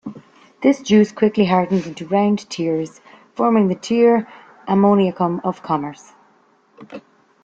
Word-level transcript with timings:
This 0.63 0.81
juice 0.81 1.11
quickly 1.11 1.45
hardens 1.45 1.85
into 1.85 2.07
round 2.07 2.49
tears, 2.49 3.01
forming 3.35 3.67
the 3.67 3.75
"tear 3.75 4.27
ammoniacum" 4.67 5.41
of 5.43 5.61
commerce. 5.61 6.13